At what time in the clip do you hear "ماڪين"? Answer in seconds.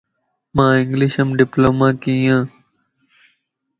1.79-2.19